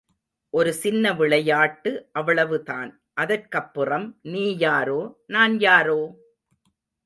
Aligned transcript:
ஒரு 0.53 0.73
சின்ன 0.73 1.13
விளையாட்டு 1.13 1.91
அவ்வளவு 2.11 2.63
தான் 2.63 2.89
அதற்கப்புறம் 3.15 4.07
நீ 4.31 4.45
யாரோ 4.59 4.99
நான் 5.27 5.59
யாரோ! 5.59 5.99